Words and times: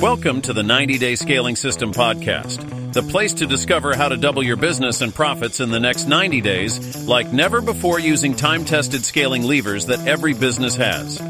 Welcome 0.00 0.40
to 0.42 0.54
the 0.54 0.62
90 0.62 0.96
Day 0.96 1.14
Scaling 1.14 1.56
System 1.56 1.92
Podcast, 1.92 2.94
the 2.94 3.02
place 3.02 3.34
to 3.34 3.46
discover 3.46 3.94
how 3.94 4.08
to 4.08 4.16
double 4.16 4.42
your 4.42 4.56
business 4.56 5.02
and 5.02 5.14
profits 5.14 5.60
in 5.60 5.70
the 5.70 5.78
next 5.78 6.06
90 6.06 6.40
days 6.40 7.06
like 7.06 7.34
never 7.34 7.60
before 7.60 7.98
using 7.98 8.34
time 8.34 8.64
tested 8.64 9.04
scaling 9.04 9.42
levers 9.42 9.84
that 9.86 10.06
every 10.08 10.32
business 10.32 10.74
has. 10.76 11.20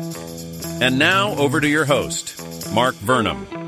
And 0.81 1.01
now, 1.01 1.35
over 1.35 1.61
to 1.61 1.69
your 1.69 1.85
host, 1.85 2.41
Mark 2.73 2.95
Vernam. 2.95 3.60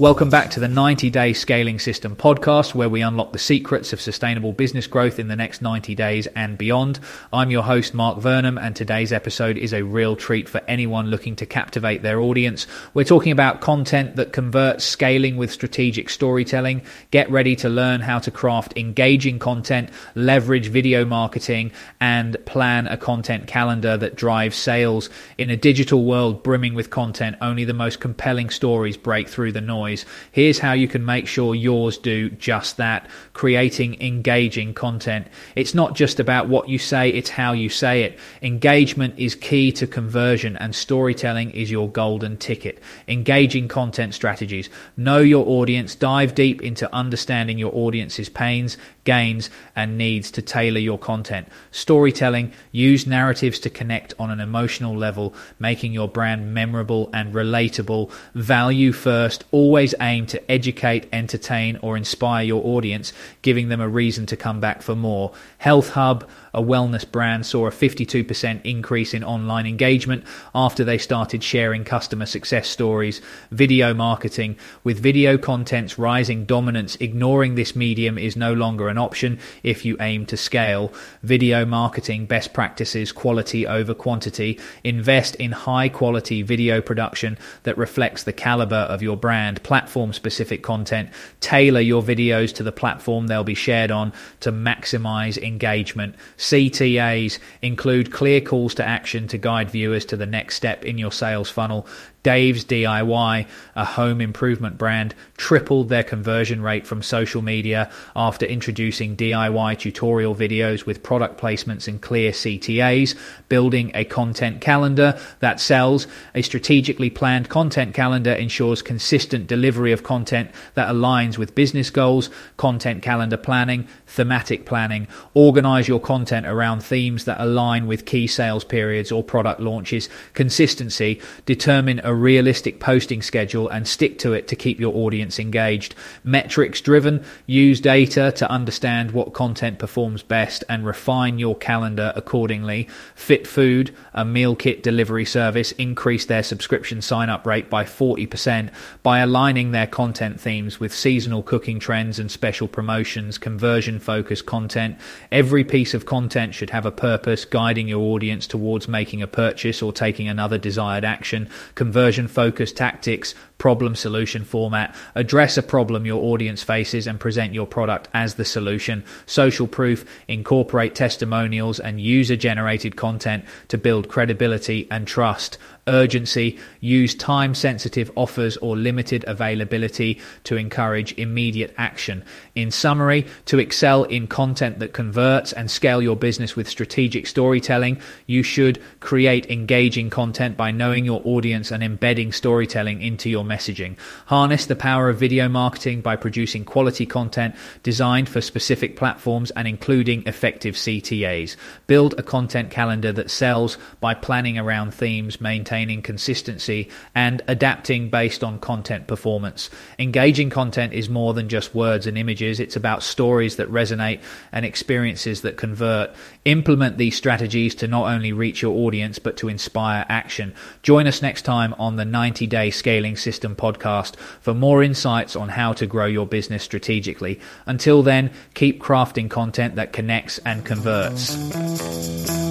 Welcome 0.00 0.30
back 0.30 0.50
to 0.50 0.60
the 0.60 0.68
90 0.68 1.10
Day 1.10 1.32
Scaling 1.32 1.80
System 1.80 2.14
podcast, 2.14 2.72
where 2.72 2.88
we 2.88 3.02
unlock 3.02 3.32
the 3.32 3.38
secrets 3.40 3.92
of 3.92 4.00
sustainable 4.00 4.52
business 4.52 4.86
growth 4.86 5.18
in 5.18 5.26
the 5.26 5.34
next 5.34 5.60
90 5.60 5.96
days 5.96 6.28
and 6.36 6.56
beyond. 6.56 7.00
I'm 7.32 7.50
your 7.50 7.64
host, 7.64 7.94
Mark 7.94 8.20
Vernam, 8.20 8.64
and 8.64 8.76
today's 8.76 9.12
episode 9.12 9.58
is 9.58 9.74
a 9.74 9.82
real 9.82 10.14
treat 10.14 10.48
for 10.48 10.60
anyone 10.68 11.08
looking 11.08 11.34
to 11.34 11.46
captivate 11.46 12.02
their 12.02 12.20
audience. 12.20 12.68
We're 12.94 13.02
talking 13.02 13.32
about 13.32 13.60
content 13.60 14.14
that 14.14 14.32
converts, 14.32 14.84
scaling 14.84 15.36
with 15.36 15.50
strategic 15.50 16.10
storytelling. 16.10 16.82
Get 17.10 17.28
ready 17.28 17.56
to 17.56 17.68
learn 17.68 18.00
how 18.00 18.20
to 18.20 18.30
craft 18.30 18.74
engaging 18.76 19.40
content, 19.40 19.90
leverage 20.14 20.68
video 20.68 21.04
marketing, 21.04 21.72
and 22.00 22.36
plan 22.46 22.86
a 22.86 22.96
content 22.96 23.48
calendar 23.48 23.96
that 23.96 24.14
drives 24.14 24.56
sales. 24.56 25.10
In 25.38 25.50
a 25.50 25.56
digital 25.56 26.04
world 26.04 26.44
brimming 26.44 26.74
with 26.74 26.88
content, 26.88 27.34
only 27.40 27.64
the 27.64 27.74
most 27.74 27.98
compelling 27.98 28.50
stories 28.50 28.96
break 28.96 29.28
through 29.28 29.50
the 29.50 29.60
noise 29.60 29.87
noise. 29.88 30.04
Here's 30.32 30.58
how 30.58 30.72
you 30.72 30.88
can 30.88 31.04
make 31.04 31.26
sure 31.26 31.54
yours 31.54 31.98
do 31.98 32.30
just 32.30 32.76
that 32.76 33.08
creating 33.32 34.00
engaging 34.00 34.74
content. 34.74 35.26
It's 35.54 35.74
not 35.74 35.94
just 35.94 36.20
about 36.20 36.48
what 36.48 36.68
you 36.68 36.78
say, 36.78 37.10
it's 37.10 37.30
how 37.30 37.52
you 37.52 37.68
say 37.68 38.02
it. 38.02 38.18
Engagement 38.42 39.14
is 39.16 39.34
key 39.34 39.72
to 39.72 39.86
conversion, 39.86 40.56
and 40.56 40.74
storytelling 40.74 41.50
is 41.52 41.70
your 41.70 41.88
golden 41.88 42.36
ticket. 42.36 42.80
Engaging 43.06 43.68
content 43.68 44.14
strategies. 44.14 44.68
Know 44.96 45.18
your 45.18 45.46
audience, 45.46 45.94
dive 45.94 46.34
deep 46.34 46.62
into 46.62 46.92
understanding 46.94 47.58
your 47.58 47.74
audience's 47.74 48.28
pains, 48.28 48.76
gains, 49.04 49.48
and 49.74 49.96
needs 49.96 50.30
to 50.32 50.42
tailor 50.42 50.80
your 50.80 50.98
content. 50.98 51.48
Storytelling, 51.70 52.52
use 52.72 53.06
narratives 53.06 53.58
to 53.60 53.70
connect 53.70 54.12
on 54.18 54.30
an 54.30 54.40
emotional 54.40 54.96
level, 54.96 55.32
making 55.58 55.92
your 55.92 56.08
brand 56.08 56.52
memorable 56.52 57.08
and 57.14 57.32
relatable. 57.32 58.10
Value 58.34 58.92
first, 58.92 59.44
always 59.50 59.77
aim 60.00 60.26
to 60.26 60.50
educate, 60.50 61.08
entertain, 61.12 61.78
or 61.82 61.96
inspire 61.96 62.44
your 62.44 62.64
audience, 62.64 63.12
giving 63.42 63.68
them 63.68 63.80
a 63.80 63.88
reason 63.88 64.26
to 64.26 64.36
come 64.36 64.60
back 64.60 64.82
for 64.82 64.94
more. 64.94 65.32
Health 65.58 65.90
Hub, 65.90 66.28
a 66.54 66.62
wellness 66.62 67.08
brand 67.10 67.46
saw 67.46 67.66
a 67.66 67.70
52% 67.70 68.60
increase 68.64 69.14
in 69.14 69.22
online 69.22 69.66
engagement 69.66 70.24
after 70.54 70.82
they 70.82 70.98
started 70.98 71.42
sharing 71.42 71.84
customer 71.84 72.26
success 72.26 72.68
stories. 72.68 73.20
Video 73.50 73.94
marketing, 73.94 74.56
with 74.82 74.98
video 74.98 75.38
content's 75.38 75.98
rising 75.98 76.44
dominance, 76.44 76.96
ignoring 76.96 77.54
this 77.54 77.76
medium 77.76 78.18
is 78.18 78.36
no 78.36 78.52
longer 78.52 78.88
an 78.88 78.98
option 78.98 79.38
if 79.62 79.84
you 79.84 79.96
aim 80.00 80.26
to 80.26 80.36
scale. 80.36 80.92
Video 81.22 81.64
marketing 81.64 82.26
best 82.26 82.52
practices, 82.52 83.12
quality 83.12 83.66
over 83.66 83.94
quantity. 83.94 84.58
Invest 84.82 85.34
in 85.36 85.52
high 85.52 85.88
quality 85.88 86.42
video 86.42 86.80
production 86.80 87.38
that 87.62 87.78
reflects 87.78 88.24
the 88.24 88.32
caliber 88.32 88.76
of 88.76 89.02
your 89.02 89.16
brand. 89.16 89.62
Platform 89.68 90.14
specific 90.14 90.62
content. 90.62 91.10
Tailor 91.40 91.80
your 91.80 92.02
videos 92.02 92.54
to 92.54 92.62
the 92.62 92.72
platform 92.72 93.26
they'll 93.26 93.44
be 93.44 93.52
shared 93.52 93.90
on 93.90 94.14
to 94.40 94.50
maximize 94.50 95.36
engagement. 95.36 96.14
CTAs 96.38 97.38
include 97.60 98.10
clear 98.10 98.40
calls 98.40 98.74
to 98.76 98.82
action 98.82 99.28
to 99.28 99.36
guide 99.36 99.70
viewers 99.70 100.06
to 100.06 100.16
the 100.16 100.24
next 100.24 100.54
step 100.54 100.86
in 100.86 100.96
your 100.96 101.12
sales 101.12 101.50
funnel. 101.50 101.86
Dave's 102.28 102.62
DIY, 102.66 103.46
a 103.74 103.84
home 103.86 104.20
improvement 104.20 104.76
brand, 104.76 105.14
tripled 105.38 105.88
their 105.88 106.02
conversion 106.02 106.60
rate 106.60 106.86
from 106.86 107.00
social 107.00 107.40
media 107.40 107.90
after 108.14 108.44
introducing 108.44 109.16
DIY 109.16 109.78
tutorial 109.78 110.34
videos 110.34 110.84
with 110.84 111.02
product 111.02 111.40
placements 111.40 111.88
and 111.88 112.02
clear 112.02 112.32
CTAs, 112.32 113.14
building 113.48 113.90
a 113.94 114.04
content 114.04 114.60
calendar 114.60 115.18
that 115.40 115.58
sells. 115.58 116.06
A 116.34 116.42
strategically 116.42 117.08
planned 117.08 117.48
content 117.48 117.94
calendar 117.94 118.32
ensures 118.32 118.82
consistent 118.82 119.46
delivery 119.46 119.92
of 119.92 120.02
content 120.02 120.50
that 120.74 120.90
aligns 120.90 121.38
with 121.38 121.54
business 121.54 121.88
goals, 121.88 122.28
content 122.58 123.02
calendar 123.02 123.38
planning, 123.38 123.88
thematic 124.06 124.66
planning. 124.66 125.08
Organize 125.32 125.88
your 125.88 125.98
content 125.98 126.44
around 126.44 126.82
themes 126.82 127.24
that 127.24 127.40
align 127.40 127.86
with 127.86 128.04
key 128.04 128.26
sales 128.26 128.64
periods 128.64 129.10
or 129.10 129.24
product 129.24 129.60
launches. 129.60 130.10
Consistency, 130.34 131.22
determine 131.46 132.02
a 132.04 132.17
realistic 132.18 132.80
posting 132.80 133.22
schedule 133.22 133.68
and 133.68 133.86
stick 133.86 134.18
to 134.18 134.32
it 134.32 134.48
to 134.48 134.56
keep 134.56 134.80
your 134.80 134.94
audience 134.94 135.38
engaged. 135.38 135.94
Metrics 136.24 136.80
driven, 136.80 137.24
use 137.46 137.80
data 137.80 138.32
to 138.32 138.50
understand 138.50 139.12
what 139.12 139.32
content 139.32 139.78
performs 139.78 140.22
best 140.22 140.64
and 140.68 140.84
refine 140.84 141.38
your 141.38 141.56
calendar 141.56 142.12
accordingly. 142.16 142.88
Fit 143.14 143.46
Food, 143.46 143.94
a 144.12 144.24
meal 144.24 144.56
kit 144.56 144.82
delivery 144.82 145.24
service, 145.24 145.72
increased 145.72 146.28
their 146.28 146.42
subscription 146.42 147.00
sign 147.00 147.30
up 147.30 147.46
rate 147.46 147.70
by 147.70 147.84
40% 147.84 148.70
by 149.02 149.20
aligning 149.20 149.70
their 149.70 149.86
content 149.86 150.40
themes 150.40 150.80
with 150.80 150.94
seasonal 150.94 151.42
cooking 151.42 151.78
trends 151.78 152.18
and 152.18 152.30
special 152.30 152.68
promotions, 152.68 153.38
conversion 153.38 153.98
focused 153.98 154.46
content. 154.46 154.96
Every 155.30 155.64
piece 155.64 155.94
of 155.94 156.06
content 156.06 156.54
should 156.54 156.70
have 156.70 156.86
a 156.86 156.90
purpose, 156.90 157.44
guiding 157.44 157.88
your 157.88 158.00
audience 158.00 158.46
towards 158.46 158.88
making 158.88 159.22
a 159.22 159.26
purchase 159.26 159.80
or 159.82 159.92
taking 159.92 160.28
another 160.28 160.58
desired 160.58 161.04
action. 161.04 161.48
Conversion 161.74 161.97
conversion 161.98 162.28
focused 162.28 162.76
tactics, 162.76 163.34
problem 163.58 163.96
solution 163.96 164.44
format, 164.44 164.94
address 165.16 165.58
a 165.58 165.62
problem 165.64 166.06
your 166.06 166.22
audience 166.22 166.62
faces 166.62 167.08
and 167.08 167.18
present 167.18 167.52
your 167.52 167.66
product 167.66 168.06
as 168.14 168.36
the 168.36 168.44
solution, 168.44 169.02
social 169.26 169.66
proof, 169.66 170.04
incorporate 170.28 170.94
testimonials 170.94 171.80
and 171.80 172.00
user 172.00 172.36
generated 172.36 172.94
content 172.94 173.44
to 173.66 173.76
build 173.76 174.08
credibility 174.08 174.86
and 174.92 175.08
trust, 175.08 175.58
urgency, 175.88 176.58
use 176.80 177.14
time 177.14 177.54
sensitive 177.54 178.10
offers 178.14 178.56
or 178.58 178.76
limited 178.76 179.24
availability 179.26 180.20
to 180.44 180.56
encourage 180.56 181.12
immediate 181.18 181.74
action. 181.78 182.22
In 182.54 182.70
summary, 182.70 183.26
to 183.46 183.58
excel 183.58 184.04
in 184.04 184.28
content 184.28 184.78
that 184.78 184.92
converts 184.92 185.52
and 185.52 185.68
scale 185.70 186.00
your 186.00 186.16
business 186.16 186.54
with 186.54 186.68
strategic 186.68 187.26
storytelling, 187.26 188.00
you 188.26 188.42
should 188.42 188.80
create 189.00 189.50
engaging 189.50 190.10
content 190.10 190.56
by 190.56 190.70
knowing 190.70 191.04
your 191.04 191.22
audience 191.24 191.72
and 191.72 191.82
embedding 191.88 192.32
storytelling 192.32 193.00
into 193.00 193.30
your 193.30 193.44
messaging. 193.44 193.96
Harness 194.26 194.66
the 194.66 194.76
power 194.76 195.08
of 195.08 195.18
video 195.18 195.48
marketing 195.48 196.02
by 196.02 196.16
producing 196.16 196.66
quality 196.66 197.06
content 197.06 197.54
designed 197.82 198.28
for 198.28 198.42
specific 198.42 198.94
platforms 198.94 199.50
and 199.52 199.66
including 199.66 200.22
effective 200.26 200.74
CTAs. 200.74 201.56
Build 201.86 202.12
a 202.18 202.22
content 202.22 202.70
calendar 202.70 203.10
that 203.12 203.30
sells 203.30 203.78
by 204.00 204.12
planning 204.12 204.58
around 204.58 204.92
themes, 204.92 205.40
maintaining 205.40 206.02
consistency, 206.02 206.90
and 207.14 207.40
adapting 207.48 208.10
based 208.10 208.44
on 208.44 208.58
content 208.58 209.06
performance. 209.06 209.70
Engaging 209.98 210.50
content 210.50 210.92
is 210.92 211.08
more 211.08 211.32
than 211.32 211.48
just 211.48 211.74
words 211.74 212.06
and 212.06 212.18
images, 212.18 212.60
it's 212.60 212.76
about 212.76 213.02
stories 213.02 213.56
that 213.56 213.72
resonate 213.72 214.20
and 214.52 214.66
experiences 214.66 215.40
that 215.40 215.56
convert. 215.56 216.10
Implement 216.44 216.98
these 216.98 217.16
strategies 217.16 217.74
to 217.76 217.88
not 217.88 218.12
only 218.12 218.32
reach 218.32 218.60
your 218.60 218.76
audience 218.76 219.18
but 219.18 219.38
to 219.38 219.48
inspire 219.48 220.04
action. 220.10 220.54
Join 220.82 221.06
us 221.06 221.22
next 221.22 221.42
time 221.42 221.74
on 221.78 221.96
the 221.96 222.04
90 222.04 222.46
Day 222.46 222.70
Scaling 222.70 223.16
System 223.16 223.54
podcast 223.54 224.16
for 224.40 224.54
more 224.54 224.82
insights 224.82 225.36
on 225.36 225.50
how 225.50 225.72
to 225.74 225.86
grow 225.86 226.06
your 226.06 226.26
business 226.26 226.62
strategically. 226.62 227.40
Until 227.66 228.02
then, 228.02 228.30
keep 228.54 228.80
crafting 228.80 229.30
content 229.30 229.76
that 229.76 229.92
connects 229.92 230.38
and 230.38 230.64
converts. 230.64 232.47